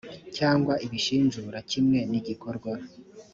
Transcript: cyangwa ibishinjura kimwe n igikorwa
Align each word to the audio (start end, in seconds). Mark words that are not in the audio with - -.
cyangwa 0.37 0.73
ibishinjura 0.85 1.57
kimwe 1.71 1.99
n 2.11 2.13
igikorwa 2.19 2.71